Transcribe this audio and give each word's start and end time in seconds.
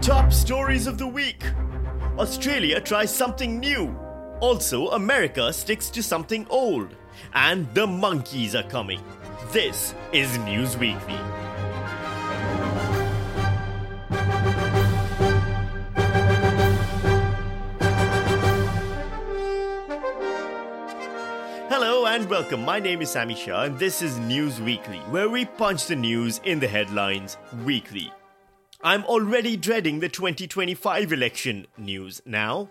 Top 0.00 0.32
stories 0.32 0.86
of 0.86 0.96
the 0.96 1.06
week 1.06 1.42
Australia 2.18 2.80
tries 2.80 3.14
something 3.14 3.58
new. 3.58 3.96
Also, 4.40 4.88
America 4.88 5.52
sticks 5.52 5.90
to 5.90 6.02
something 6.02 6.46
old. 6.50 6.94
And 7.34 7.72
the 7.74 7.86
monkeys 7.86 8.54
are 8.54 8.62
coming. 8.62 9.00
This 9.52 9.94
is 10.12 10.38
News 10.38 10.76
Weekly. 10.76 11.18
Hello 21.68 22.06
and 22.06 22.28
welcome. 22.30 22.64
My 22.64 22.80
name 22.80 23.02
is 23.02 23.10
Sami 23.10 23.34
Shah, 23.34 23.64
and 23.64 23.78
this 23.78 24.00
is 24.00 24.18
News 24.18 24.60
Weekly, 24.60 24.98
where 25.10 25.28
we 25.28 25.44
punch 25.44 25.86
the 25.86 25.96
news 25.96 26.40
in 26.44 26.60
the 26.60 26.68
headlines 26.68 27.36
weekly. 27.64 28.12
I'm 28.80 29.04
already 29.06 29.56
dreading 29.56 29.98
the 29.98 30.08
2025 30.08 31.12
election 31.12 31.66
news 31.76 32.22
now. 32.24 32.68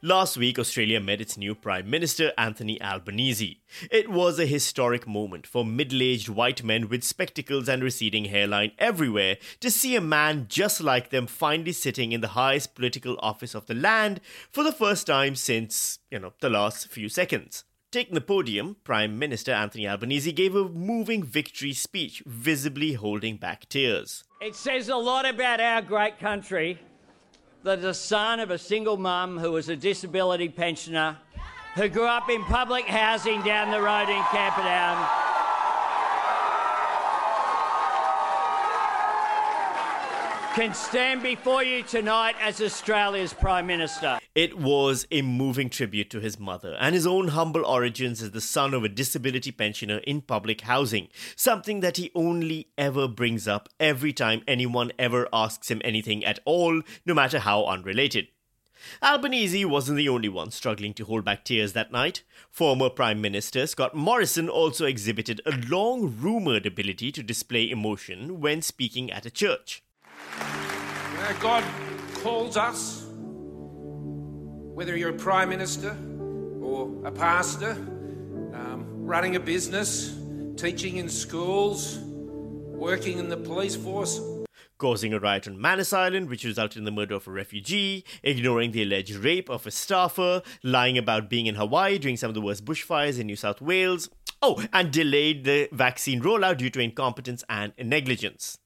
Last 0.00 0.36
week, 0.36 0.60
Australia 0.60 1.00
met 1.00 1.20
its 1.20 1.36
new 1.36 1.56
Prime 1.56 1.90
Minister, 1.90 2.32
Anthony 2.38 2.80
Albanese. 2.80 3.58
It 3.90 4.08
was 4.08 4.38
a 4.38 4.46
historic 4.46 5.08
moment 5.08 5.44
for 5.44 5.64
middle 5.64 6.02
aged 6.02 6.28
white 6.28 6.62
men 6.62 6.88
with 6.88 7.02
spectacles 7.02 7.68
and 7.68 7.82
receding 7.82 8.26
hairline 8.26 8.70
everywhere 8.78 9.38
to 9.58 9.72
see 9.72 9.96
a 9.96 10.00
man 10.00 10.46
just 10.48 10.80
like 10.80 11.10
them 11.10 11.26
finally 11.26 11.72
sitting 11.72 12.12
in 12.12 12.20
the 12.20 12.28
highest 12.28 12.76
political 12.76 13.18
office 13.18 13.56
of 13.56 13.66
the 13.66 13.74
land 13.74 14.20
for 14.52 14.62
the 14.62 14.70
first 14.70 15.04
time 15.04 15.34
since, 15.34 15.98
you 16.12 16.20
know, 16.20 16.32
the 16.38 16.48
last 16.48 16.86
few 16.86 17.08
seconds. 17.08 17.64
Taking 17.94 18.14
the 18.14 18.20
podium, 18.20 18.74
Prime 18.82 19.20
Minister 19.20 19.52
Anthony 19.52 19.86
Albanese 19.86 20.32
gave 20.32 20.56
a 20.56 20.68
moving 20.68 21.22
victory 21.22 21.72
speech, 21.72 22.24
visibly 22.26 22.94
holding 22.94 23.36
back 23.36 23.68
tears. 23.68 24.24
It 24.40 24.56
says 24.56 24.88
a 24.88 24.96
lot 24.96 25.24
about 25.24 25.60
our 25.60 25.80
great 25.80 26.18
country 26.18 26.80
that 27.62 27.82
the 27.82 27.94
son 27.94 28.40
of 28.40 28.50
a 28.50 28.58
single 28.58 28.96
mum 28.96 29.38
who 29.38 29.52
was 29.52 29.68
a 29.68 29.76
disability 29.76 30.48
pensioner, 30.48 31.18
who 31.76 31.88
grew 31.88 32.08
up 32.08 32.28
in 32.28 32.42
public 32.46 32.84
housing 32.86 33.40
down 33.42 33.70
the 33.70 33.80
road 33.80 34.08
in 34.08 34.20
Camperdown, 34.24 35.23
can 40.54 40.72
stand 40.72 41.20
before 41.20 41.64
you 41.64 41.82
tonight 41.82 42.36
as 42.40 42.60
Australia's 42.60 43.34
Prime 43.34 43.66
Minister. 43.66 44.20
It 44.36 44.56
was 44.56 45.04
a 45.10 45.20
moving 45.20 45.68
tribute 45.68 46.10
to 46.10 46.20
his 46.20 46.38
mother 46.38 46.76
and 46.78 46.94
his 46.94 47.08
own 47.08 47.28
humble 47.28 47.66
origins 47.66 48.22
as 48.22 48.30
the 48.30 48.40
son 48.40 48.72
of 48.72 48.84
a 48.84 48.88
disability 48.88 49.50
pensioner 49.50 49.98
in 49.98 50.20
public 50.20 50.60
housing, 50.60 51.08
something 51.34 51.80
that 51.80 51.96
he 51.96 52.12
only 52.14 52.68
ever 52.78 53.08
brings 53.08 53.48
up 53.48 53.68
every 53.80 54.12
time 54.12 54.44
anyone 54.46 54.92
ever 54.96 55.26
asks 55.32 55.72
him 55.72 55.82
anything 55.84 56.24
at 56.24 56.38
all, 56.44 56.82
no 57.04 57.14
matter 57.14 57.40
how 57.40 57.64
unrelated. 57.64 58.28
Albanese 59.02 59.64
wasn't 59.64 59.96
the 59.96 60.08
only 60.08 60.28
one 60.28 60.52
struggling 60.52 60.94
to 60.94 61.04
hold 61.04 61.24
back 61.24 61.44
tears 61.44 61.72
that 61.72 61.90
night. 61.90 62.22
Former 62.48 62.90
Prime 62.90 63.20
Minister 63.20 63.66
Scott 63.66 63.96
Morrison 63.96 64.48
also 64.48 64.86
exhibited 64.86 65.40
a 65.46 65.56
long 65.68 66.16
rumored 66.16 66.64
ability 66.64 67.10
to 67.10 67.24
display 67.24 67.68
emotion 67.68 68.40
when 68.40 68.62
speaking 68.62 69.10
at 69.10 69.26
a 69.26 69.30
church. 69.32 69.82
Know, 71.24 71.36
God 71.40 71.64
calls 72.22 72.56
us, 72.56 73.06
whether 74.74 74.96
you're 74.96 75.10
a 75.10 75.18
prime 75.18 75.48
minister 75.48 75.96
or 76.60 77.06
a 77.06 77.10
pastor, 77.10 77.70
um, 78.52 78.84
running 78.88 79.36
a 79.36 79.40
business, 79.40 80.14
teaching 80.56 80.98
in 80.98 81.08
schools, 81.08 81.98
working 81.98 83.18
in 83.18 83.28
the 83.28 83.36
police 83.36 83.76
force. 83.76 84.20
Causing 84.76 85.14
a 85.14 85.20
riot 85.20 85.48
on 85.48 85.58
Manus 85.58 85.92
Island, 85.92 86.28
which 86.28 86.44
resulted 86.44 86.78
in 86.78 86.84
the 86.84 86.90
murder 86.90 87.14
of 87.14 87.26
a 87.26 87.30
refugee, 87.30 88.04
ignoring 88.22 88.72
the 88.72 88.82
alleged 88.82 89.14
rape 89.14 89.48
of 89.48 89.66
a 89.66 89.70
staffer, 89.70 90.42
lying 90.62 90.98
about 90.98 91.30
being 91.30 91.46
in 91.46 91.54
Hawaii 91.54 91.96
during 91.96 92.16
some 92.16 92.28
of 92.28 92.34
the 92.34 92.40
worst 92.42 92.64
bushfires 92.64 93.18
in 93.18 93.26
New 93.26 93.36
South 93.36 93.62
Wales. 93.62 94.10
Oh, 94.42 94.62
and 94.72 94.92
delayed 94.92 95.44
the 95.44 95.68
vaccine 95.72 96.20
rollout 96.20 96.58
due 96.58 96.70
to 96.70 96.80
incompetence 96.80 97.44
and 97.48 97.72
negligence. 97.78 98.58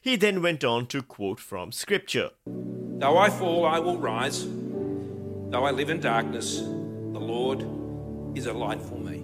He 0.00 0.16
then 0.16 0.42
went 0.42 0.64
on 0.64 0.86
to 0.86 1.02
quote 1.02 1.40
from 1.40 1.72
Scripture 1.72 2.30
Though 2.46 3.18
I 3.18 3.30
fall, 3.30 3.66
I 3.66 3.78
will 3.78 3.98
rise. 3.98 4.46
Though 4.46 5.64
I 5.64 5.70
live 5.70 5.90
in 5.90 6.00
darkness, 6.00 6.58
the 6.58 7.20
Lord 7.20 7.64
is 8.36 8.46
a 8.46 8.52
light 8.52 8.80
for 8.80 8.98
me. 8.98 9.18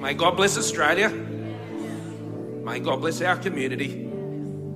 May 0.00 0.14
God 0.14 0.36
bless 0.36 0.56
Australia. 0.56 1.10
May 1.10 2.80
God 2.80 3.00
bless 3.00 3.20
our 3.22 3.36
community. 3.36 4.04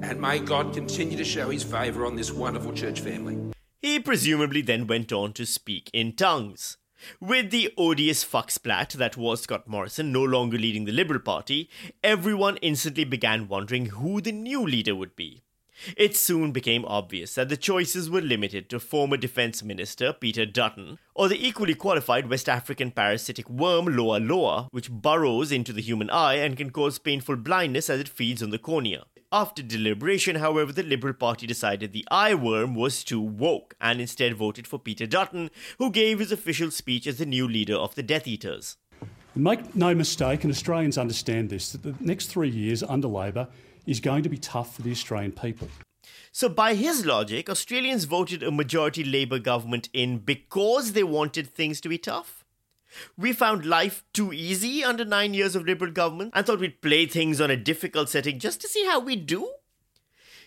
And 0.02 0.20
may 0.20 0.38
God 0.38 0.74
continue 0.74 1.16
to 1.16 1.24
show 1.24 1.50
his 1.50 1.62
favour 1.62 2.04
on 2.04 2.16
this 2.16 2.30
wonderful 2.30 2.72
church 2.72 3.00
family. 3.00 3.38
He 3.80 4.00
presumably 4.00 4.62
then 4.62 4.86
went 4.86 5.12
on 5.12 5.32
to 5.34 5.46
speak 5.46 5.90
in 5.92 6.12
tongues. 6.14 6.76
With 7.20 7.50
the 7.50 7.72
odious 7.76 8.24
fucksplat 8.24 8.92
that 8.92 9.16
was 9.16 9.42
Scott 9.42 9.68
Morrison 9.68 10.12
no 10.12 10.22
longer 10.22 10.58
leading 10.58 10.84
the 10.84 10.92
Liberal 10.92 11.20
Party, 11.20 11.68
everyone 12.02 12.56
instantly 12.58 13.04
began 13.04 13.48
wondering 13.48 13.86
who 13.86 14.20
the 14.20 14.32
new 14.32 14.66
leader 14.66 14.94
would 14.94 15.16
be. 15.16 15.42
It 15.96 16.16
soon 16.16 16.52
became 16.52 16.84
obvious 16.84 17.34
that 17.34 17.48
the 17.48 17.56
choices 17.56 18.08
were 18.08 18.20
limited 18.20 18.70
to 18.70 18.78
former 18.78 19.16
Defence 19.16 19.62
Minister 19.62 20.12
Peter 20.12 20.46
Dutton 20.46 20.98
or 21.14 21.28
the 21.28 21.46
equally 21.46 21.74
qualified 21.74 22.30
West 22.30 22.48
African 22.48 22.90
parasitic 22.90 23.50
worm 23.50 23.86
Loa 23.86 24.18
Loa, 24.18 24.68
which 24.70 24.90
burrows 24.90 25.50
into 25.50 25.72
the 25.72 25.82
human 25.82 26.10
eye 26.10 26.34
and 26.34 26.56
can 26.56 26.70
cause 26.70 26.98
painful 26.98 27.36
blindness 27.36 27.90
as 27.90 28.00
it 28.00 28.08
feeds 28.08 28.42
on 28.42 28.50
the 28.50 28.58
cornea. 28.58 29.04
After 29.34 29.64
deliberation, 29.64 30.36
however, 30.36 30.72
the 30.72 30.84
Liberal 30.84 31.12
Party 31.12 31.44
decided 31.44 31.92
the 31.92 32.06
eye 32.08 32.34
worm 32.34 32.76
was 32.76 33.02
too 33.02 33.20
woke 33.20 33.74
and 33.80 34.00
instead 34.00 34.36
voted 34.36 34.68
for 34.68 34.78
Peter 34.78 35.08
Dutton, 35.08 35.50
who 35.78 35.90
gave 35.90 36.20
his 36.20 36.30
official 36.30 36.70
speech 36.70 37.08
as 37.08 37.18
the 37.18 37.26
new 37.26 37.48
leader 37.48 37.74
of 37.74 37.96
the 37.96 38.02
Death 38.04 38.28
Eaters. 38.28 38.76
Make 39.34 39.74
no 39.74 39.92
mistake, 39.92 40.44
and 40.44 40.52
Australians 40.52 40.96
understand 40.96 41.50
this, 41.50 41.72
that 41.72 41.82
the 41.82 41.96
next 41.98 42.26
three 42.26 42.48
years 42.48 42.84
under 42.84 43.08
Labor 43.08 43.48
is 43.86 43.98
going 43.98 44.22
to 44.22 44.28
be 44.28 44.38
tough 44.38 44.76
for 44.76 44.82
the 44.82 44.92
Australian 44.92 45.32
people. 45.32 45.66
So, 46.30 46.48
by 46.48 46.74
his 46.74 47.04
logic, 47.04 47.50
Australians 47.50 48.04
voted 48.04 48.44
a 48.44 48.52
majority 48.52 49.02
Labour 49.02 49.40
government 49.40 49.88
in 49.92 50.18
because 50.18 50.92
they 50.92 51.02
wanted 51.02 51.48
things 51.48 51.80
to 51.80 51.88
be 51.88 51.98
tough? 51.98 52.43
We 53.16 53.32
found 53.32 53.64
life 53.64 54.04
too 54.12 54.32
easy 54.32 54.84
under 54.84 55.04
nine 55.04 55.34
years 55.34 55.56
of 55.56 55.64
Liberal 55.64 55.92
government 55.92 56.32
and 56.34 56.46
thought 56.46 56.60
we'd 56.60 56.82
play 56.82 57.06
things 57.06 57.40
on 57.40 57.50
a 57.50 57.56
difficult 57.56 58.08
setting 58.08 58.38
just 58.38 58.60
to 58.60 58.68
see 58.68 58.84
how 58.86 59.00
we 59.00 59.16
do? 59.16 59.50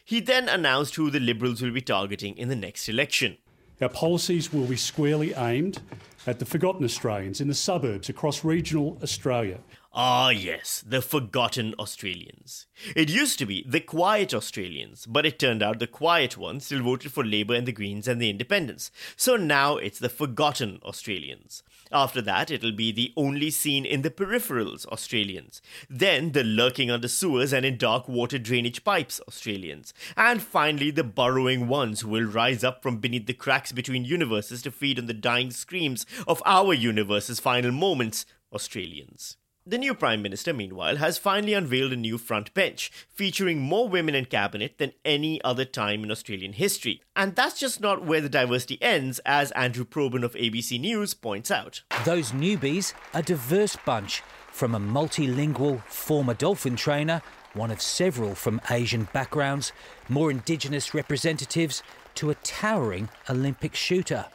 He 0.03 0.19
then 0.19 0.47
announced 0.47 0.95
who 0.95 1.09
the 1.09 1.19
Liberals 1.19 1.61
will 1.61 1.71
be 1.71 1.81
targeting 1.81 2.37
in 2.37 2.47
the 2.47 2.55
next 2.55 2.87
election. 2.87 3.37
Our 3.81 3.89
policies 3.89 4.51
will 4.51 4.65
be 4.65 4.77
squarely 4.77 5.33
aimed 5.35 5.81
at 6.25 6.39
the 6.39 6.45
forgotten 6.45 6.83
Australians 6.83 7.41
in 7.41 7.47
the 7.47 7.53
suburbs 7.53 8.09
across 8.09 8.43
regional 8.43 8.97
Australia. 9.03 9.59
Ah, 9.99 10.29
yes, 10.29 10.83
the 10.87 11.01
forgotten 11.01 11.73
Australians. 11.79 12.67
It 12.95 13.09
used 13.09 13.39
to 13.39 13.47
be 13.47 13.65
the 13.67 13.79
quiet 13.79 14.31
Australians, 14.31 15.07
but 15.07 15.25
it 15.25 15.39
turned 15.39 15.63
out 15.63 15.79
the 15.79 15.87
quiet 15.87 16.37
ones 16.37 16.67
still 16.67 16.83
voted 16.83 17.11
for 17.11 17.25
Labour 17.25 17.55
and 17.55 17.67
the 17.67 17.71
Greens 17.71 18.07
and 18.07 18.21
the 18.21 18.29
Independents. 18.29 18.91
So 19.15 19.37
now 19.37 19.77
it's 19.77 19.97
the 19.97 20.07
forgotten 20.07 20.79
Australians. 20.85 21.63
After 21.91 22.21
that, 22.21 22.51
it'll 22.51 22.73
be 22.73 22.91
the 22.91 23.11
only 23.17 23.49
seen 23.49 23.87
in 23.87 24.03
the 24.03 24.11
peripherals 24.11 24.85
Australians. 24.85 25.63
Then 25.89 26.33
the 26.33 26.43
lurking 26.43 26.91
under 26.91 27.07
sewers 27.07 27.51
and 27.51 27.65
in 27.65 27.79
dark 27.79 28.07
water 28.07 28.37
drainage 28.37 28.83
pipes 28.83 29.19
Australians. 29.27 29.95
And 30.15 30.43
finally, 30.43 30.91
the 30.91 31.03
burrowing 31.03 31.67
ones 31.67 32.01
who 32.01 32.09
will 32.09 32.25
rise 32.25 32.63
up 32.63 32.83
from 32.83 32.97
beneath 32.97 33.25
the 33.25 33.33
cracks 33.33 33.71
between 33.71 34.05
universes 34.05 34.61
to 34.61 34.69
feed 34.69 34.99
on 34.99 35.07
the 35.07 35.15
dying 35.15 35.49
screams 35.49 36.05
of 36.27 36.43
our 36.45 36.75
universe's 36.75 37.39
final 37.39 37.71
moments 37.71 38.27
Australians. 38.53 39.37
The 39.69 39.77
new 39.77 39.93
Prime 39.93 40.21
Minister, 40.21 40.53
meanwhile, 40.53 40.95
has 40.95 41.17
finally 41.17 41.53
unveiled 41.53 41.91
a 41.91 41.97
new 41.97 42.17
front 42.17 42.53
bench, 42.53 42.89
featuring 43.13 43.59
more 43.59 43.89
women 43.89 44.15
in 44.15 44.23
cabinet 44.23 44.77
than 44.77 44.93
any 45.03 45.43
other 45.43 45.65
time 45.65 46.05
in 46.05 46.09
Australian 46.09 46.53
history. 46.53 47.01
And 47.17 47.35
that's 47.35 47.59
just 47.59 47.81
not 47.81 48.05
where 48.05 48.21
the 48.21 48.29
diversity 48.29 48.81
ends, 48.81 49.19
as 49.25 49.51
Andrew 49.51 49.83
Probyn 49.83 50.23
of 50.23 50.35
ABC 50.35 50.79
News 50.79 51.13
points 51.13 51.51
out. 51.51 51.81
Those 52.05 52.31
newbies, 52.31 52.93
a 53.13 53.21
diverse 53.21 53.75
bunch, 53.85 54.23
from 54.53 54.73
a 54.73 54.79
multilingual 54.79 55.83
former 55.83 56.33
dolphin 56.33 56.77
trainer, 56.77 57.21
one 57.53 57.69
of 57.69 57.81
several 57.81 58.35
from 58.35 58.61
Asian 58.71 59.09
backgrounds, 59.11 59.73
more 60.07 60.31
Indigenous 60.31 60.93
representatives, 60.93 61.83
to 62.15 62.29
a 62.29 62.35
towering 62.35 63.09
Olympic 63.29 63.75
shooter. 63.75 64.27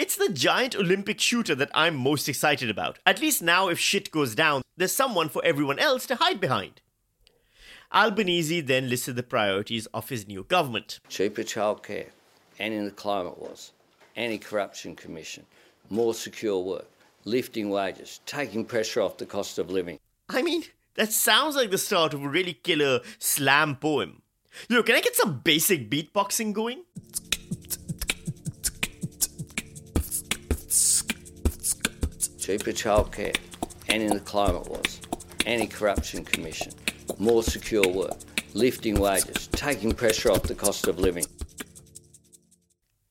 It's 0.00 0.16
the 0.16 0.30
giant 0.30 0.74
Olympic 0.74 1.20
shooter 1.20 1.54
that 1.56 1.70
I'm 1.74 1.94
most 1.94 2.26
excited 2.26 2.70
about. 2.70 2.98
At 3.04 3.20
least 3.20 3.42
now, 3.42 3.68
if 3.68 3.78
shit 3.78 4.10
goes 4.10 4.34
down, 4.34 4.62
there's 4.74 4.94
someone 4.94 5.28
for 5.28 5.44
everyone 5.44 5.78
else 5.78 6.06
to 6.06 6.14
hide 6.14 6.40
behind. 6.40 6.80
Albanese 7.92 8.62
then 8.62 8.88
listed 8.88 9.16
the 9.16 9.22
priorities 9.22 9.84
of 9.92 10.08
his 10.08 10.26
new 10.26 10.44
government. 10.44 11.00
Cheaper 11.10 11.42
childcare, 11.42 12.06
ending 12.58 12.86
the 12.86 12.92
climate 12.92 13.36
wars, 13.36 13.72
anti 14.16 14.38
corruption 14.38 14.96
commission, 14.96 15.44
more 15.90 16.14
secure 16.14 16.60
work, 16.60 16.88
lifting 17.26 17.68
wages, 17.68 18.20
taking 18.24 18.64
pressure 18.64 19.02
off 19.02 19.18
the 19.18 19.26
cost 19.26 19.58
of 19.58 19.68
living. 19.68 19.98
I 20.30 20.40
mean, 20.40 20.62
that 20.94 21.12
sounds 21.12 21.56
like 21.56 21.70
the 21.70 21.76
start 21.76 22.14
of 22.14 22.24
a 22.24 22.28
really 22.30 22.54
killer 22.54 23.00
slam 23.18 23.76
poem. 23.76 24.22
Yo, 24.70 24.82
can 24.82 24.96
I 24.96 25.02
get 25.02 25.14
some 25.14 25.40
basic 25.44 25.90
beatboxing 25.90 26.54
going? 26.54 26.84
Cheaper 32.50 32.72
childcare, 32.72 33.36
and 33.88 34.02
in 34.02 34.08
the 34.12 34.18
climate 34.18 34.66
wars, 34.68 35.00
anti-corruption 35.46 36.24
commission, 36.24 36.72
more 37.18 37.44
secure 37.44 37.86
work, 37.86 38.16
lifting 38.54 38.98
wages, 38.98 39.46
taking 39.52 39.92
pressure 39.92 40.32
off 40.32 40.42
the 40.42 40.54
cost 40.54 40.88
of 40.88 40.98
living. 40.98 41.24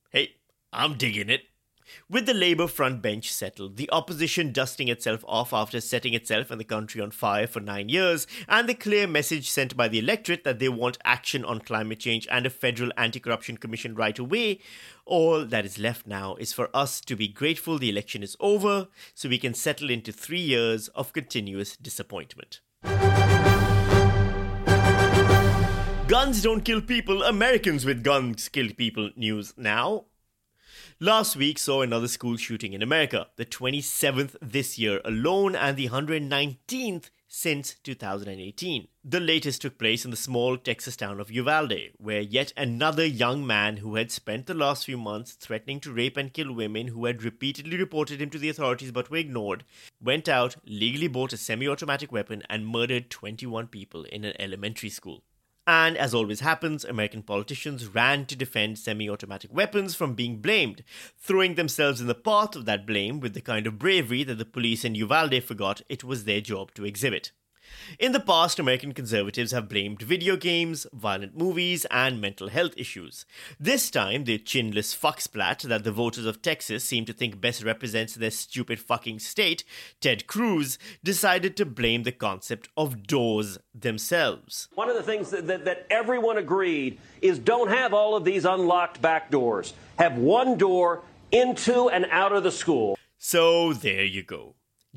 Hey, 0.10 0.32
I'm 0.74 0.98
digging 0.98 1.30
it. 1.30 1.44
With 2.12 2.26
the 2.26 2.34
Labour 2.34 2.66
front 2.66 3.04
bench 3.04 3.32
settled, 3.32 3.78
the 3.78 3.88
opposition 3.92 4.52
dusting 4.52 4.88
itself 4.88 5.24
off 5.28 5.54
after 5.54 5.80
setting 5.80 6.16
itself 6.16 6.50
and 6.50 6.60
the 6.60 6.66
country 6.66 7.00
on 7.02 7.12
fire 7.12 7.46
for 7.46 7.60
nine 7.60 7.88
years, 7.88 8.26
and 8.48 8.68
the 8.68 8.74
clear 8.74 9.06
message 9.06 9.48
sent 9.48 9.78
by 9.78 9.88
the 9.88 10.00
electorate 10.00 10.44
that 10.44 10.58
they 10.58 10.70
want 10.70 10.98
action 11.06 11.46
on 11.46 11.60
climate 11.60 12.00
change 12.00 12.28
and 12.32 12.48
a 12.48 12.50
federal 12.50 12.92
anti 12.98 13.20
corruption 13.20 13.58
commission 13.58 13.94
right 13.94 14.18
away, 14.18 14.58
all 15.06 15.46
that 15.46 15.66
is 15.66 15.78
left 15.78 16.08
now 16.08 16.34
is 16.38 16.52
for 16.52 16.76
us 16.76 17.00
to 17.02 17.16
be 17.16 17.28
grateful 17.28 17.78
the 17.78 17.92
election 17.92 18.24
is 18.24 18.36
over 18.40 18.88
so 19.14 19.30
we 19.30 19.38
can 19.38 19.54
settle 19.54 19.92
into 19.92 20.12
three 20.12 20.42
years 20.42 20.88
of 20.96 21.14
continuous 21.14 21.78
disappointment. 21.78 22.62
Guns 26.08 26.42
don't 26.42 26.66
kill 26.66 26.82
people, 26.82 27.22
Americans 27.22 27.86
with 27.86 28.04
guns 28.04 28.50
kill 28.50 28.70
people 28.76 29.12
news 29.16 29.54
now. 29.58 30.06
Last 31.01 31.38
week 31.38 31.57
saw 31.57 31.81
another 31.81 32.10
school 32.10 32.36
shooting 32.36 32.74
in 32.74 32.81
America, 32.81 33.28
the 33.38 33.46
27th 33.46 34.36
this 34.42 34.78
year 34.78 35.00
alone 35.06 35.56
and 35.56 35.78
the 35.78 35.88
119th 35.88 37.10
since 37.25 37.75
2018. 37.86 38.90
The 39.06 39.19
latest 39.22 39.62
took 39.62 39.78
place 39.78 40.04
in 40.04 40.12
the 40.12 40.18
small 40.18 40.57
Texas 40.57 40.98
town 40.98 41.22
of 41.22 41.31
Uvalde, 41.31 41.92
where 41.96 42.19
yet 42.19 42.51
another 42.57 43.06
young 43.06 43.48
man 43.48 43.78
who 43.78 43.96
had 43.96 44.12
spent 44.12 44.46
the 44.46 44.54
last 44.54 44.88
few 44.88 44.98
months 44.98 45.31
threatening 45.36 45.80
to 45.80 45.94
rape 45.94 46.18
and 46.18 46.34
kill 46.34 46.51
women 46.51 46.88
who 46.88 47.06
had 47.06 47.24
repeatedly 47.24 47.78
reported 47.78 48.22
him 48.22 48.30
to 48.31 48.38
the 48.38 48.50
authorities 48.50 48.92
but 48.92 49.10
were 49.10 49.16
ignored, 49.16 49.63
went 50.02 50.28
out, 50.28 50.57
legally 50.66 51.07
bought 51.07 51.31
a 51.31 51.38
semi 51.38 51.66
automatic 51.66 52.12
weapon, 52.12 52.44
and 52.50 52.68
murdered 52.68 53.10
21 53.10 53.68
people 53.68 54.04
in 54.04 54.25
an 54.25 54.34
elementary 54.38 54.90
school. 54.90 55.24
And 55.69 55.98
as 55.98 56.16
always 56.16 56.39
happens, 56.39 56.83
American 56.83 57.21
politicians 57.21 57.86
ran 57.86 58.25
to 58.25 58.36
defend 58.36 58.80
semi 58.80 59.07
automatic 59.07 59.54
weapons 59.54 59.94
from 59.94 60.16
being 60.16 60.38
blamed, 60.38 60.83
throwing 61.16 61.54
themselves 61.54 62.01
in 62.01 62.07
the 62.07 62.16
path 62.16 62.56
of 62.56 62.66
that 62.66 62.88
blame 62.88 63.19
with 63.19 63.36
the 63.36 63.42
kind 63.42 63.68
of 63.68 63.77
bravery 63.77 64.24
that 64.24 64.39
the 64.39 64.45
police 64.45 64.83
in 64.83 64.95
Uvalde 64.95 65.44
forgot 65.44 65.83
it 65.88 66.04
was 66.04 66.24
their 66.24 66.42
job 66.42 66.74
to 66.74 66.86
exhibit. 66.86 67.33
In 67.98 68.12
the 68.12 68.19
past, 68.19 68.60
American 68.60 68.94
conservatives 68.94 69.51
have 69.51 69.69
blamed 69.69 70.01
video 70.01 70.36
games, 70.36 70.86
violent 70.94 71.38
movies, 71.38 71.86
and 71.92 72.21
mental 72.21 72.50
health 72.50 72.74
issues. 72.77 73.25
This 73.60 73.89
time, 73.89 74.24
the 74.24 74.38
chinless 74.38 74.95
fucksplat 74.95 75.63
that 75.63 75.83
the 75.83 75.92
voters 75.92 76.25
of 76.25 76.42
Texas 76.42 76.83
seem 76.83 77.06
to 77.06 77.13
think 77.13 77.42
best 77.42 77.63
represents 77.63 78.16
their 78.16 78.31
stupid 78.31 78.80
fucking 78.80 79.19
state, 79.19 79.63
Ted 80.00 80.27
Cruz, 80.27 80.77
decided 81.04 81.57
to 81.57 81.66
blame 81.66 82.04
the 82.04 82.12
concept 82.12 82.69
of 82.77 83.07
doors 83.07 83.57
themselves. 83.74 84.68
One 84.75 84.89
of 84.89 84.95
the 84.95 85.04
things 85.04 85.30
that, 85.31 85.48
that, 85.48 85.66
that 85.66 85.88
everyone 85.89 86.38
agreed 86.38 87.00
is 87.21 87.39
don't 87.39 87.69
have 87.69 87.94
all 87.94 88.16
of 88.16 88.24
these 88.24 88.45
unlocked 88.45 89.01
back 89.01 89.31
doors. 89.31 89.74
Have 89.98 90.18
one 90.18 90.57
door 90.57 91.04
into 91.31 91.89
and 91.89 92.06
out 92.12 92.33
of 92.33 92.44
the 92.44 92.51
school. 92.51 92.98
So 93.18 93.74
there 93.74 94.06
you 94.06 94.24
go. 94.24 94.56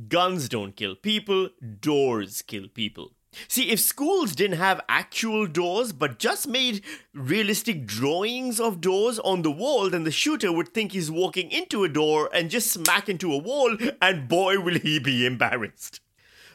Guns 0.09 0.49
don't 0.49 0.75
kill 0.75 0.95
people, 0.95 1.51
doors 1.81 2.41
kill 2.41 2.69
people. 2.69 3.13
See, 3.49 3.71
if 3.71 3.81
schools 3.81 4.35
didn't 4.35 4.59
have 4.59 4.81
actual 4.89 5.47
doors 5.47 5.93
but 5.93 6.19
just 6.19 6.49
made 6.49 6.83
realistic 7.15 7.87
drawings 7.87 8.59
of 8.59 8.81
doors 8.81 9.19
on 9.19 9.43
the 9.43 9.51
wall, 9.51 9.91
then 9.91 10.05
the 10.05 10.11
shooter 10.11 10.53
would 10.53 10.73
think 10.73 10.93
he's 10.93 11.11
walking 11.11 11.51
into 11.51 11.85
a 11.85 11.89
door 11.89 12.31
and 12.33 12.51
just 12.51 12.71
smack 12.71 13.09
into 13.09 13.33
a 13.33 13.39
wall, 13.39 13.77
and 14.01 14.29
boy, 14.29 14.59
will 14.61 14.79
he 14.79 14.99
be 14.99 15.27
embarrassed. 15.27 16.01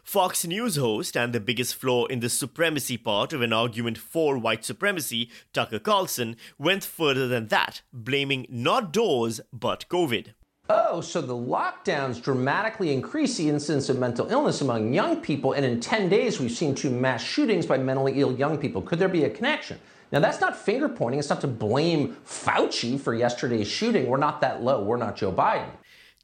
Fox 0.04 0.46
News 0.46 0.78
host 0.78 1.18
and 1.18 1.34
the 1.34 1.40
biggest 1.40 1.76
flaw 1.76 2.06
in 2.06 2.22
the 2.22 2.30
supremacy 2.30 2.98
part 2.98 3.34
of 3.34 3.42
an 3.42 3.54
argument 3.54 3.98
for 3.98 4.38
white 4.38 4.64
supremacy, 4.64 5.30
Tucker 5.54 5.80
Carlson, 5.80 6.38
went 6.58 6.84
further 6.84 7.28
than 7.28 7.50
that, 7.50 7.82
blaming 7.92 8.48
not 8.50 8.94
doors 8.94 9.42
but 9.52 9.86
COVID. 9.90 10.34
Oh, 10.70 11.00
so 11.00 11.22
the 11.22 11.34
lockdowns 11.34 12.22
dramatically 12.22 12.92
increase 12.92 13.38
the 13.38 13.48
incidence 13.48 13.88
of 13.88 13.98
mental 13.98 14.28
illness 14.30 14.60
among 14.60 14.94
young 14.94 15.22
people, 15.22 15.54
and 15.54 15.66
in 15.66 15.80
10 15.80 16.10
days 16.10 16.40
we've 16.42 16.52
seen 16.52 16.76
two 16.76 16.90
mass 16.90 17.24
shootings 17.24 17.66
by 17.66 17.78
mentally 17.78 18.20
ill 18.20 18.34
young 18.34 18.58
people. 18.58 18.82
Could 18.82 19.00
there 19.00 19.08
be 19.08 19.24
a 19.24 19.30
connection? 19.30 19.80
Now, 20.12 20.20
that's 20.20 20.42
not 20.42 20.58
finger 20.58 20.90
pointing. 20.90 21.20
It's 21.20 21.30
not 21.30 21.42
to 21.42 21.48
blame 21.48 22.18
Fauci 22.26 23.00
for 23.00 23.14
yesterday's 23.14 23.68
shooting. 23.68 24.08
We're 24.08 24.18
not 24.18 24.42
that 24.42 24.62
low. 24.62 24.84
We're 24.84 24.98
not 24.98 25.16
Joe 25.16 25.32
Biden. 25.32 25.70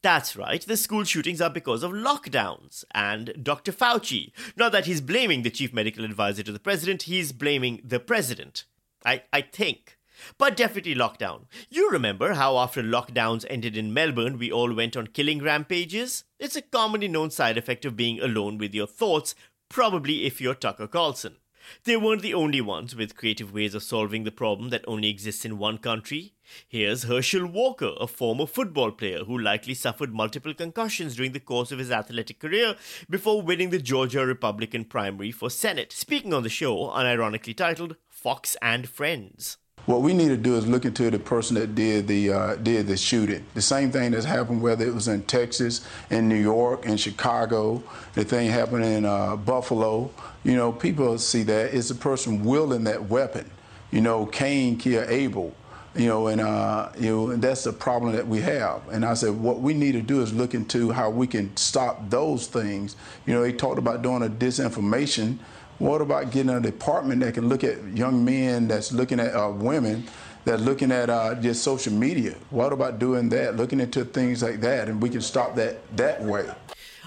That's 0.02 0.36
right, 0.36 0.62
the 0.62 0.76
school 0.76 1.06
shootings 1.06 1.40
are 1.40 1.50
because 1.50 1.82
of 1.82 1.92
lockdowns 1.92 2.84
and 2.94 3.34
Dr. 3.42 3.72
Fauci. 3.72 4.34
Not 4.58 4.74
that 4.74 4.86
he's 4.86 5.00
blaming 5.00 5.44
the 5.44 5.50
chief 5.50 5.72
medical 5.74 6.04
advisor 6.04 6.44
to 6.44 6.52
the 6.52 6.60
president, 6.60 7.04
he's 7.04 7.32
blaming 7.32 7.80
the 7.82 8.02
president. 8.02 8.66
I, 9.06 9.24
I 9.32 9.40
think. 9.40 9.98
But 10.38 10.58
definitely 10.58 10.96
lockdown. 10.96 11.46
You 11.70 11.90
remember 11.90 12.34
how 12.34 12.58
after 12.58 12.84
lockdowns 12.84 13.46
ended 13.50 13.76
in 13.76 13.94
Melbourne, 13.94 14.38
we 14.38 14.52
all 14.52 14.74
went 14.74 14.96
on 14.96 15.08
killing 15.08 15.42
rampages? 15.42 16.24
It's 16.40 16.56
a 16.56 16.62
commonly 16.62 17.08
known 17.08 17.32
side 17.32 17.58
effect 17.58 17.86
of 17.86 17.96
being 17.96 18.20
alone 18.20 18.58
with 18.58 18.74
your 18.74 18.88
thoughts, 18.88 19.36
probably 19.70 20.26
if 20.26 20.40
you're 20.40 20.56
Tucker 20.56 20.88
Carlson. 20.88 21.38
They 21.86 21.98
weren't 21.98 22.22
the 22.22 22.34
only 22.34 22.62
ones 22.62 22.96
with 22.96 23.16
creative 23.16 23.54
ways 23.54 23.74
of 23.74 23.84
solving 23.84 24.24
the 24.24 24.32
problem 24.32 24.70
that 24.70 24.84
only 24.88 25.10
exists 25.10 25.46
in 25.46 25.58
one 25.58 25.78
country. 25.78 26.34
Here's 26.68 27.04
Herschel 27.04 27.46
Walker, 27.46 27.94
a 28.00 28.08
former 28.08 28.46
football 28.46 28.92
player 28.92 29.24
who 29.24 29.38
likely 29.38 29.74
suffered 29.74 30.14
multiple 30.14 30.54
concussions 30.54 31.16
during 31.16 31.32
the 31.32 31.40
course 31.40 31.72
of 31.72 31.80
his 31.80 31.92
athletic 31.92 32.40
career 32.40 32.76
before 33.10 33.42
winning 33.42 33.70
the 33.70 33.80
Georgia 33.80 34.26
Republican 34.26 34.86
primary 34.86 35.32
for 35.32 35.50
Senate, 35.50 35.92
speaking 35.94 36.34
on 36.34 36.44
the 36.44 36.50
show 36.50 36.90
unironically 36.90 37.56
titled 37.56 37.96
Fox 38.10 38.58
and 38.62 38.90
Friends. 38.90 39.58
What 39.86 40.02
we 40.02 40.14
need 40.14 40.30
to 40.30 40.38
do 40.38 40.56
is 40.56 40.66
look 40.66 40.86
into 40.86 41.12
the 41.12 41.20
person 41.20 41.56
that 41.56 41.76
did 41.76 42.08
the 42.08 42.32
uh, 42.32 42.56
did 42.56 42.88
the 42.88 42.96
shooting. 42.96 43.46
The 43.54 43.62
same 43.62 43.92
thing 43.92 44.12
that's 44.12 44.24
happened 44.24 44.62
whether 44.62 44.86
it 44.86 44.94
was 44.94 45.10
in 45.10 45.24
Texas, 45.24 45.86
in 46.10 46.30
New 46.30 46.38
York, 46.38 46.86
in 46.86 46.96
Chicago. 46.96 47.84
The 48.14 48.24
thing 48.24 48.50
happened 48.50 48.86
in 48.86 49.04
uh, 49.04 49.36
Buffalo. 49.36 50.10
You 50.46 50.56
know, 50.56 50.72
people 50.72 51.18
see 51.18 51.44
that 51.44 51.74
it's 51.74 51.90
the 51.90 51.96
person 51.96 52.46
wielding 52.46 52.86
that 52.86 53.10
weapon. 53.10 53.50
You 53.92 54.00
know, 54.00 54.26
Cain 54.26 54.78
killed 54.78 55.10
Abel. 55.10 55.54
You 55.96 56.08
know, 56.08 56.28
and 56.28 56.40
uh, 56.40 56.90
you 56.98 57.10
know, 57.10 57.30
and 57.32 57.44
that's 57.44 57.66
the 57.66 57.74
problem 57.74 58.14
that 58.14 58.28
we 58.28 58.40
have. 58.40 58.88
And 58.88 59.04
I 59.04 59.14
said, 59.14 59.32
what 59.32 59.60
we 59.60 59.74
need 59.74 59.92
to 59.92 60.02
do 60.02 60.22
is 60.22 60.34
look 60.34 60.56
into 60.56 60.92
how 60.92 61.10
we 61.10 61.28
can 61.28 61.56
stop 61.58 62.10
those 62.10 62.48
things. 62.48 62.96
You 63.28 63.34
know, 63.34 63.44
he 63.44 63.52
talked 63.52 63.78
about 63.78 64.02
doing 64.02 64.24
a 64.24 64.30
disinformation 64.30 65.38
what 65.80 66.02
about 66.02 66.32
getting 66.32 66.50
a 66.50 66.60
department 66.60 67.22
that 67.22 67.34
can 67.34 67.50
look 67.50 67.64
at 67.64 67.84
young 67.98 68.24
men 68.24 68.68
that's 68.68 68.92
looking 68.92 69.20
at 69.20 69.34
uh, 69.36 69.50
women 69.50 70.06
that 70.46 70.60
looking 70.62 70.92
at 70.92 71.10
uh, 71.10 71.36
just 71.36 71.64
social 71.64 71.94
media? 71.94 72.36
What 72.50 72.74
about 72.74 73.00
doing 73.00 73.30
that, 73.30 73.56
looking 73.56 73.80
into 73.80 74.06
things 74.06 74.44
like 74.44 74.62
that, 74.62 74.90
and 74.90 75.02
we 75.02 75.10
can 75.10 75.22
stop 75.22 75.56
that 75.56 75.80
that 75.98 76.22
way? 76.22 76.50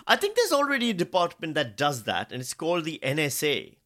I 0.07 0.17
think 0.17 0.37
there's 0.37 0.53
already 0.53 0.91
a 0.91 0.95
department 0.95 1.55
that 1.55 1.77
does 1.77 2.05
that, 2.05 2.33
and 2.33 2.41
it's 2.41 2.55
called 2.55 2.85
the 2.85 3.01
NSA. 3.03 3.77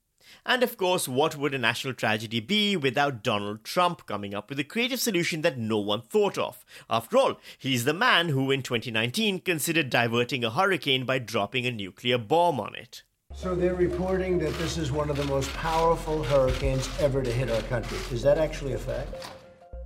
And 0.46 0.62
of 0.62 0.76
course, 0.76 1.06
what 1.06 1.36
would 1.36 1.54
a 1.54 1.58
national 1.58 1.94
tragedy 1.94 2.40
be 2.40 2.76
without 2.76 3.22
Donald 3.22 3.64
Trump 3.64 4.06
coming 4.06 4.34
up 4.34 4.48
with 4.48 4.58
a 4.58 4.64
creative 4.64 5.00
solution 5.00 5.42
that 5.42 5.58
no 5.58 5.78
one 5.78 6.02
thought 6.02 6.38
of? 6.38 6.64
After 6.88 7.16
all, 7.18 7.40
he's 7.58 7.84
the 7.84 7.92
man 7.92 8.30
who 8.30 8.50
in 8.50 8.62
2019 8.62 9.40
considered 9.40 9.90
diverting 9.90 10.44
a 10.44 10.50
hurricane 10.50 11.04
by 11.04 11.18
dropping 11.18 11.66
a 11.66 11.70
nuclear 11.70 12.18
bomb 12.18 12.58
on 12.60 12.74
it. 12.74 13.02
So 13.34 13.54
they're 13.54 13.74
reporting 13.74 14.38
that 14.40 14.52
this 14.54 14.76
is 14.76 14.92
one 14.92 15.08
of 15.08 15.16
the 15.16 15.24
most 15.24 15.52
powerful 15.54 16.22
hurricanes 16.22 16.88
ever 17.00 17.22
to 17.22 17.32
hit 17.32 17.50
our 17.50 17.62
country. 17.62 17.96
Is 18.12 18.22
that 18.22 18.38
actually 18.38 18.74
a 18.74 18.78
fact? 18.78 19.30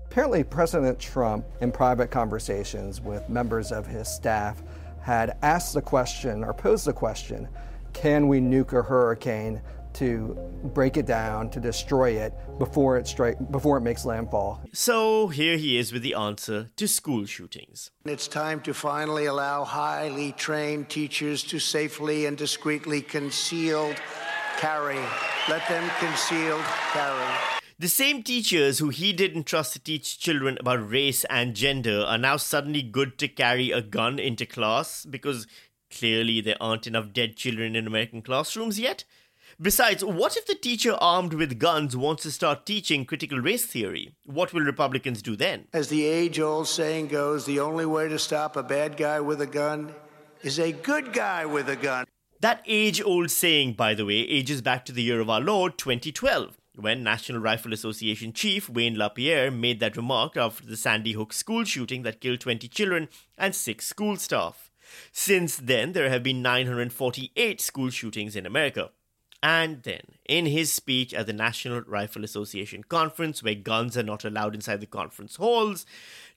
Apparently, 0.07 0.43
President 0.43 0.99
Trump, 0.99 1.45
in 1.61 1.71
private 1.71 2.11
conversations 2.11 3.01
with 3.01 3.29
members 3.29 3.71
of 3.71 3.87
his 3.87 4.09
staff, 4.09 4.63
had 5.01 5.37
asked 5.43 5.75
the 5.75 5.83
question 5.83 6.43
or 6.43 6.55
posed 6.55 6.87
the 6.87 6.93
question 6.93 7.49
can 7.93 8.27
we 8.27 8.41
nuke 8.41 8.73
a 8.73 8.83
hurricane 8.83 9.61
to 9.95 10.37
break 10.75 10.97
it 10.97 11.07
down, 11.07 11.51
to 11.51 11.61
destroy 11.61 12.11
it 12.13 12.33
before 12.59 12.97
it 12.97 13.07
strike 13.07 13.37
before 13.51 13.79
it 13.79 13.83
makes 13.83 14.05
landfall. 14.05 14.61
So 14.73 15.29
here 15.29 15.57
he 15.57 15.79
is 15.79 15.93
with 15.93 16.03
the 16.03 16.15
answer 16.15 16.71
to 16.77 16.89
school 16.89 17.25
shootings. 17.27 17.91
It's 18.05 18.29
time 18.29 18.61
to 18.63 18.75
finally 18.75 19.27
allow 19.27 19.65
highly 19.65 20.33
trained 20.33 20.89
teachers 20.89 21.43
to 21.45 21.59
safely 21.59 22.27
and 22.27 22.37
discreetly 22.37 23.03
concealed 23.03 23.97
carry. 24.57 25.01
Let 25.49 25.67
them 25.69 25.91
concealed 25.99 26.65
carry. 26.93 27.35
The 27.77 27.89
same 27.89 28.23
teachers 28.23 28.79
who 28.79 28.91
he 28.91 29.13
didn't 29.13 29.45
trust 29.45 29.73
to 29.73 29.81
teach 29.81 30.21
children 30.21 30.57
about 30.61 30.89
race 30.89 31.25
and 31.25 31.55
gender 31.55 32.05
are 32.07 32.17
now 32.17 32.37
suddenly 32.37 32.83
good 32.83 33.19
to 33.19 33.27
carry 33.27 33.73
a 33.73 33.83
gun 33.83 34.21
into 34.21 34.47
class 34.47 35.05
because 35.05 35.49
clearly 35.91 36.41
there 36.41 36.57
aren't 36.61 36.87
enough 36.87 37.13
dead 37.13 37.37
children 37.37 37.75
in 37.75 37.87
American 37.87 38.23
classrooms 38.23 38.79
yet. 38.79 39.05
Besides, 39.61 40.05
what 40.05 40.37
if 40.37 40.47
the 40.47 40.57
teacher 40.57 40.95
armed 41.01 41.33
with 41.33 41.61
guns 41.61 41.97
wants 41.97 42.25
to 42.25 42.33
start 42.33 42.67
teaching 42.67 43.05
critical 43.05 43.39
race 43.39 43.65
theory? 43.65 44.17
What 44.25 44.53
will 44.53 44.63
Republicans 44.63 45.23
do 45.23 45.37
then? 45.37 45.69
As 45.73 45.89
the 45.89 46.05
age 46.05 46.41
old 46.41 46.67
saying 46.67 47.09
goes, 47.09 47.47
the 47.47 47.61
only 47.61 47.87
way 47.87 48.09
to 48.09 48.19
stop 48.19 48.57
a 48.57 48.65
bad 48.65 48.97
guy 48.97 49.21
with 49.21 49.41
a 49.41 49.47
gun 49.47 49.95
is 50.43 50.59
a 50.59 50.73
good 50.73 51.13
guy 51.13 51.47
with 51.47 51.69
a 51.69 51.77
gun. 51.77 52.05
That 52.41 52.63
age 52.67 53.01
old 53.01 53.31
saying, 53.31 53.75
by 53.75 53.95
the 53.95 54.05
way, 54.05 54.17
ages 54.17 54.61
back 54.61 54.85
to 54.87 54.93
the 54.93 55.03
year 55.03 55.21
of 55.21 55.31
our 55.31 55.41
Lord 55.41 55.79
2012 55.79 56.57
when 56.75 57.05
National 57.05 57.41
Rifle 57.41 57.73
Association 57.73 58.33
chief 58.33 58.69
Wayne 58.69 58.99
LaPierre 58.99 59.53
made 59.53 59.79
that 59.79 59.97
remark 59.97 60.37
after 60.37 60.67
the 60.67 60.77
Sandy 60.77 61.13
Hook 61.13 61.33
school 61.33 61.63
shooting 61.63 62.03
that 62.03 62.21
killed 62.21 62.41
20 62.41 62.67
children 62.67 63.09
and 63.39 63.55
6 63.55 63.87
school 63.87 64.17
staff. 64.17 64.73
Since 65.13 65.59
then, 65.59 65.93
there 65.93 66.11
have 66.11 66.25
been 66.25 66.43
948 66.43 67.61
school 67.61 67.91
shootings 67.91 68.35
in 68.35 68.47
America. 68.47 68.91
And 69.45 69.83
then, 69.83 70.01
in 70.25 70.47
his 70.47 70.73
speech 70.73 71.13
at 71.13 71.27
the 71.27 71.35
National 71.35 71.83
Rifle 71.83 72.25
Association 72.25 72.83
conference, 72.83 73.43
where 73.43 73.55
guns 73.55 73.95
are 73.95 74.03
not 74.03 74.25
allowed 74.25 74.55
inside 74.55 74.81
the 74.81 74.87
conference 74.87 75.37
halls, 75.37 75.85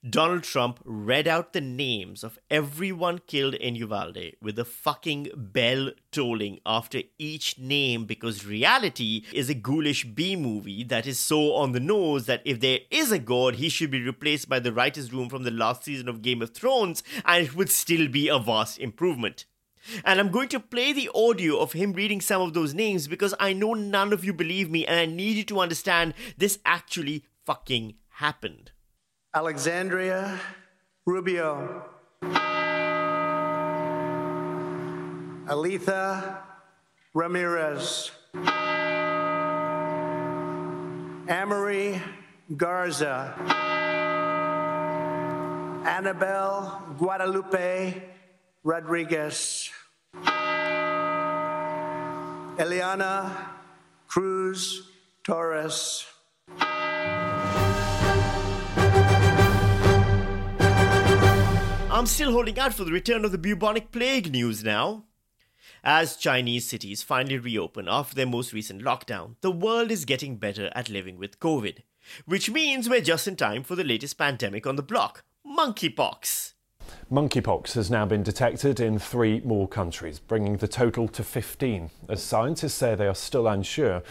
Donald 0.07 0.43
Trump 0.43 0.81
read 0.83 1.25
out 1.25 1.53
the 1.53 1.61
names 1.61 2.21
of 2.21 2.37
everyone 2.51 3.21
killed 3.25 3.53
in 3.53 3.75
Uvalde 3.75 4.33
with 4.41 4.59
a 4.59 4.65
fucking 4.65 5.29
bell 5.37 5.91
tolling 6.11 6.59
after 6.65 7.01
each 7.17 7.57
name 7.57 8.03
because 8.03 8.45
reality 8.45 9.23
is 9.31 9.49
a 9.49 9.55
ghoulish 9.55 10.03
B 10.03 10.35
movie 10.35 10.83
that 10.83 11.07
is 11.07 11.17
so 11.17 11.53
on 11.53 11.71
the 11.71 11.79
nose 11.79 12.25
that 12.25 12.41
if 12.43 12.59
there 12.59 12.79
is 12.91 13.13
a 13.13 13.19
god, 13.19 13.55
he 13.55 13.69
should 13.69 13.89
be 13.89 14.03
replaced 14.03 14.49
by 14.49 14.59
the 14.59 14.73
writer's 14.73 15.13
room 15.13 15.29
from 15.29 15.43
the 15.43 15.51
last 15.51 15.85
season 15.85 16.09
of 16.09 16.21
Game 16.21 16.41
of 16.41 16.53
Thrones 16.53 17.03
and 17.23 17.45
it 17.45 17.55
would 17.55 17.69
still 17.69 18.09
be 18.09 18.27
a 18.27 18.37
vast 18.37 18.77
improvement. 18.77 19.45
And 20.03 20.19
I'm 20.19 20.29
going 20.29 20.49
to 20.49 20.59
play 20.59 20.93
the 20.93 21.09
audio 21.13 21.59
of 21.59 21.73
him 21.73 21.93
reading 21.93 22.21
some 22.21 22.41
of 22.41 22.53
those 22.53 22.73
names 22.73 23.07
because 23.07 23.33
I 23.39 23.53
know 23.53 23.73
none 23.73 24.13
of 24.13 24.23
you 24.23 24.33
believe 24.33 24.69
me 24.69 24.85
and 24.85 24.99
I 24.99 25.05
need 25.05 25.37
you 25.37 25.43
to 25.45 25.59
understand 25.59 26.13
this 26.37 26.59
actually 26.65 27.25
fucking 27.45 27.95
happened. 28.09 28.71
Alexandria 29.33 30.39
Rubio. 31.05 31.83
Alithia 35.47 36.39
Ramirez. 37.13 38.11
Amerie 41.29 42.01
Garza. 42.55 43.33
Annabell 45.85 46.97
Guadalupe 46.97 48.01
Rodriguez. 48.63 49.66
Eliahna 52.57 53.31
Cruz 54.07 54.89
Torres. 55.23 56.07
I'm 61.91 62.07
still 62.07 62.31
holding 62.31 62.57
out 62.57 62.73
for 62.73 62.83
the 62.83 62.91
return 62.91 63.25
of 63.25 63.31
the 63.31 63.37
bubonic 63.37 63.91
plague 63.91 64.31
news 64.31 64.63
now. 64.63 65.03
As 65.83 66.15
Chinese 66.15 66.67
cities 66.67 67.03
finally 67.03 67.37
reopen 67.37 67.87
after 67.87 68.15
their 68.15 68.25
most 68.25 68.53
recent 68.53 68.81
lockdown, 68.81 69.35
the 69.41 69.51
world 69.51 69.91
is 69.91 70.05
getting 70.05 70.37
better 70.37 70.71
at 70.73 70.89
living 70.89 71.19
with 71.19 71.39
COVID, 71.39 71.83
which 72.25 72.49
means 72.49 72.89
we're 72.89 73.01
just 73.01 73.27
in 73.27 73.35
time 73.35 73.61
for 73.61 73.75
the 73.75 73.83
latest 73.83 74.17
pandemic 74.17 74.65
on 74.65 74.77
the 74.77 74.81
block 74.81 75.23
monkeypox. 75.45 76.53
Monkeypox 77.11 77.73
has 77.73 77.89
now 77.89 78.05
been 78.05 78.23
detected 78.23 78.79
in 78.79 78.99
three 78.99 79.41
more 79.41 79.67
countries, 79.67 80.19
bringing 80.19 80.57
the 80.57 80.67
total 80.67 81.07
to 81.09 81.23
15, 81.23 81.89
as 82.09 82.21
scientists 82.21 82.73
say 82.73 82.95
they 82.95 83.07
are 83.07 83.15
still 83.15 83.47
unsure 83.47 84.03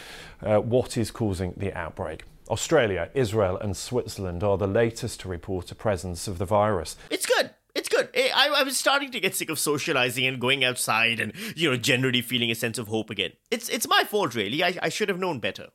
uh, 0.43 0.59
what 0.59 0.97
is 0.97 1.11
causing 1.11 1.55
the 1.57 1.73
outbreak. 1.77 2.25
Australia, 2.49 3.11
Israel, 3.15 3.57
and 3.59 3.77
Switzerland 3.77 4.43
are 4.43 4.57
the 4.57 4.67
latest 4.67 5.21
to 5.21 5.29
report 5.29 5.71
a 5.71 5.75
presence 5.75 6.29
of 6.29 6.39
the 6.39 6.45
virus. 6.45 6.97
It's 7.11 7.27
good. 7.27 7.51
It's 7.75 7.89
good. 7.91 8.09
I, 8.15 8.51
I 8.57 8.63
was 8.63 8.79
starting 8.79 9.11
to 9.11 9.21
get 9.21 9.35
sick 9.35 9.51
of 9.51 9.59
socializing 9.59 10.25
and 10.25 10.41
going 10.41 10.65
outside 10.65 11.21
and, 11.21 11.35
you 11.55 11.71
know, 11.71 11.77
generally 11.77 12.23
feeling 12.23 12.51
a 12.51 12.55
sense 12.55 12.79
of 12.79 12.89
hope 12.89 13.11
again. 13.11 13.33
It's, 13.51 13.69
it's 13.69 13.87
my 13.87 14.05
fault, 14.05 14.35
really. 14.35 14.65
I, 14.65 14.79
I 14.81 14.89
should 14.89 15.11
have 15.11 15.19
known 15.19 15.41
better. 15.41 15.69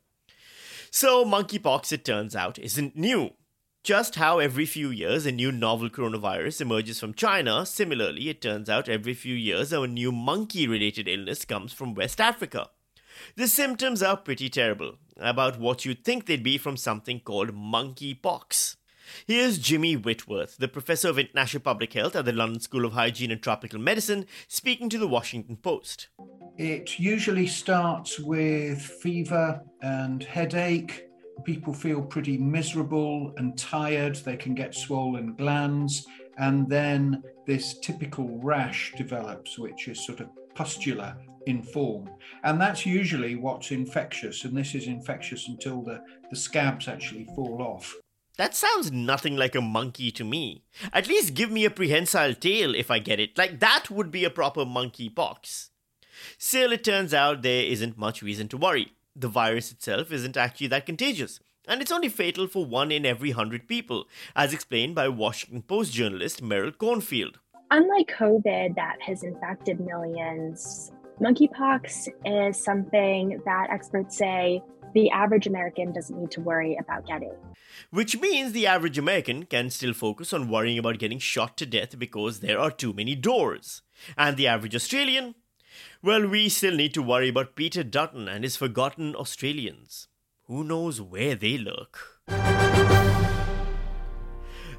So, 0.90 1.24
monkeypox, 1.24 1.92
it 1.92 2.04
turns 2.04 2.34
out, 2.34 2.58
isn't 2.58 2.96
new. 2.96 3.30
Just 3.82 4.14
how 4.14 4.38
every 4.38 4.64
few 4.64 4.90
years 4.90 5.26
a 5.26 5.32
new 5.32 5.50
novel 5.50 5.90
coronavirus 5.90 6.60
emerges 6.60 7.00
from 7.00 7.14
China, 7.14 7.66
similarly, 7.66 8.28
it 8.28 8.40
turns 8.40 8.70
out 8.70 8.88
every 8.88 9.12
few 9.12 9.34
years 9.34 9.72
a 9.72 9.84
new 9.88 10.12
monkey 10.12 10.68
related 10.68 11.08
illness 11.08 11.44
comes 11.44 11.72
from 11.72 11.92
West 11.92 12.20
Africa. 12.20 12.68
The 13.34 13.48
symptoms 13.48 14.00
are 14.00 14.16
pretty 14.16 14.48
terrible, 14.48 14.98
about 15.16 15.58
what 15.58 15.84
you'd 15.84 16.04
think 16.04 16.26
they'd 16.26 16.44
be 16.44 16.58
from 16.58 16.76
something 16.76 17.18
called 17.18 17.56
monkeypox. 17.56 18.76
Here's 19.26 19.58
Jimmy 19.58 19.96
Whitworth, 19.96 20.58
the 20.58 20.68
professor 20.68 21.08
of 21.08 21.18
international 21.18 21.62
public 21.62 21.92
health 21.92 22.14
at 22.14 22.24
the 22.24 22.32
London 22.32 22.60
School 22.60 22.84
of 22.84 22.92
Hygiene 22.92 23.32
and 23.32 23.42
Tropical 23.42 23.80
Medicine, 23.80 24.26
speaking 24.46 24.90
to 24.90 24.98
the 24.98 25.08
Washington 25.08 25.56
Post. 25.56 26.06
It 26.56 27.00
usually 27.00 27.48
starts 27.48 28.20
with 28.20 28.80
fever 28.80 29.60
and 29.82 30.22
headache. 30.22 31.08
People 31.44 31.72
feel 31.72 32.02
pretty 32.02 32.38
miserable 32.38 33.32
and 33.36 33.56
tired. 33.58 34.16
They 34.16 34.36
can 34.36 34.54
get 34.54 34.74
swollen 34.74 35.34
glands. 35.34 36.06
And 36.38 36.68
then 36.68 37.22
this 37.46 37.78
typical 37.80 38.38
rash 38.42 38.94
develops, 38.96 39.58
which 39.58 39.88
is 39.88 40.04
sort 40.04 40.20
of 40.20 40.28
pustular 40.54 41.16
in 41.46 41.62
form. 41.62 42.08
And 42.44 42.60
that's 42.60 42.86
usually 42.86 43.34
what's 43.34 43.70
infectious. 43.70 44.44
And 44.44 44.56
this 44.56 44.74
is 44.74 44.86
infectious 44.86 45.48
until 45.48 45.82
the, 45.82 46.02
the 46.30 46.36
scabs 46.36 46.88
actually 46.88 47.24
fall 47.34 47.60
off. 47.60 47.94
That 48.38 48.54
sounds 48.54 48.90
nothing 48.90 49.36
like 49.36 49.54
a 49.54 49.60
monkey 49.60 50.10
to 50.12 50.24
me. 50.24 50.64
At 50.92 51.06
least 51.06 51.34
give 51.34 51.50
me 51.50 51.64
a 51.64 51.70
prehensile 51.70 52.34
tail 52.34 52.74
if 52.74 52.90
I 52.90 52.98
get 52.98 53.20
it. 53.20 53.36
Like, 53.36 53.60
that 53.60 53.90
would 53.90 54.10
be 54.10 54.24
a 54.24 54.30
proper 54.30 54.64
monkey 54.64 55.10
pox. 55.10 55.70
Still, 56.38 56.72
it 56.72 56.84
turns 56.84 57.12
out 57.12 57.42
there 57.42 57.64
isn't 57.64 57.98
much 57.98 58.22
reason 58.22 58.48
to 58.48 58.56
worry. 58.56 58.94
The 59.14 59.28
virus 59.28 59.70
itself 59.70 60.10
isn't 60.10 60.38
actually 60.38 60.68
that 60.68 60.86
contagious, 60.86 61.38
and 61.68 61.82
it's 61.82 61.92
only 61.92 62.08
fatal 62.08 62.46
for 62.46 62.64
one 62.64 62.90
in 62.90 63.04
every 63.04 63.32
hundred 63.32 63.68
people, 63.68 64.06
as 64.34 64.54
explained 64.54 64.94
by 64.94 65.08
Washington 65.08 65.60
Post 65.60 65.92
journalist 65.92 66.42
Meryl 66.42 66.74
Kornfield. 66.74 67.34
Unlike 67.70 68.14
COVID 68.18 68.74
that 68.76 68.96
has 69.02 69.22
infected 69.22 69.80
millions, 69.80 70.92
monkeypox 71.20 72.08
is 72.24 72.64
something 72.64 73.38
that 73.44 73.66
experts 73.70 74.16
say 74.16 74.62
the 74.94 75.10
average 75.10 75.46
American 75.46 75.92
doesn't 75.92 76.18
need 76.18 76.30
to 76.30 76.40
worry 76.40 76.78
about 76.80 77.06
getting. 77.06 77.34
Which 77.90 78.18
means 78.18 78.52
the 78.52 78.66
average 78.66 78.96
American 78.96 79.44
can 79.44 79.68
still 79.68 79.92
focus 79.92 80.32
on 80.32 80.48
worrying 80.48 80.78
about 80.78 80.98
getting 80.98 81.18
shot 81.18 81.58
to 81.58 81.66
death 81.66 81.98
because 81.98 82.40
there 82.40 82.58
are 82.58 82.70
too 82.70 82.92
many 82.94 83.14
doors. 83.14 83.82
And 84.16 84.36
the 84.36 84.46
average 84.46 84.74
Australian? 84.74 85.34
Well, 86.02 86.26
we 86.26 86.48
still 86.48 86.74
need 86.74 86.94
to 86.94 87.02
worry 87.02 87.28
about 87.28 87.56
Peter 87.56 87.82
Dutton 87.82 88.28
and 88.28 88.44
his 88.44 88.56
forgotten 88.56 89.14
Australians. 89.14 90.08
Who 90.46 90.64
knows 90.64 91.00
where 91.00 91.34
they 91.34 91.58
lurk? 91.58 92.20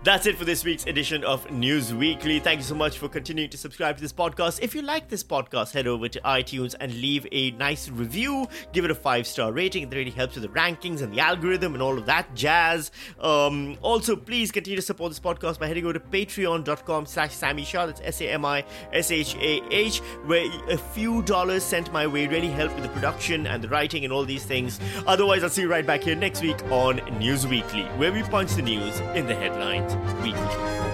That's 0.04 0.26
it 0.26 0.38
for 0.38 0.44
this 0.44 0.66
week's 0.66 0.86
edition 0.86 1.24
of 1.24 1.50
News 1.50 1.94
Weekly. 1.94 2.42
Thank 2.42 2.58
you 2.58 2.66
so 2.66 2.76
much 2.76 2.98
for 2.98 3.08
continuing 3.08 3.50
to 3.52 3.58
subscribe 3.58 3.96
to 3.96 4.02
this 4.02 4.12
podcast. 4.12 4.60
If 4.62 4.76
you 4.76 4.82
like 4.82 5.08
this 5.08 5.24
podcast, 5.24 5.72
head 5.72 5.88
over 5.88 6.10
to 6.10 6.20
iTunes 6.20 6.76
and 6.78 6.94
leave 6.94 7.26
a 7.32 7.52
nice 7.52 7.88
review. 7.88 8.50
Give 8.74 8.84
it 8.84 8.92
a 8.92 8.96
five 8.96 9.26
star 9.26 9.54
rating. 9.54 9.84
It 9.84 9.96
really 9.96 10.12
helps 10.12 10.36
with 10.36 10.44
the 10.44 10.50
rankings 10.50 11.02
and 11.02 11.14
the 11.14 11.22
algorithm 11.22 11.74
and 11.74 11.82
all 11.82 11.98
of 11.98 12.06
that 12.08 12.36
jazz. 12.36 12.92
Um, 13.18 13.78
also, 13.82 14.18
please 14.18 14.52
continue 14.52 14.76
to 14.76 14.82
support 14.82 15.10
this 15.12 15.22
podcast 15.22 15.58
by 15.58 15.68
heading 15.68 15.86
over 15.86 15.94
to 15.94 16.02
patreon.com 16.02 17.06
slash 17.06 17.34
Sami 17.34 17.64
Shah. 17.64 17.86
That's 17.86 18.02
S 18.04 18.20
A 18.20 18.30
M 18.30 18.44
I 18.44 18.66
S 18.92 19.10
H 19.10 19.38
A 19.38 19.62
H, 19.74 20.00
where 20.26 20.46
a 20.70 20.78
few 20.78 21.22
dollars 21.22 21.64
sent 21.64 21.94
my 21.94 22.08
way 22.08 22.28
really 22.28 22.50
help 22.50 22.74
with 22.76 22.84
the 22.84 22.90
production 22.90 23.48
and 23.48 23.64
the 23.64 23.70
writing 23.70 24.04
and 24.04 24.12
all 24.12 24.26
these 24.26 24.44
things. 24.44 24.82
Otherwise, 25.08 25.44
I'll 25.44 25.50
see 25.50 25.62
you 25.62 25.72
right 25.72 25.88
back 25.88 26.04
here 26.04 26.16
next 26.16 26.42
week 26.42 26.62
on 26.70 26.98
News 27.20 27.48
Weekly, 27.48 27.84
where 27.96 28.12
we 28.12 28.22
punch 28.24 28.56
the 28.56 28.64
news 28.64 29.00
in 29.16 29.28
the 29.28 29.36
headlines 29.36 29.93
weekly. 30.24 30.93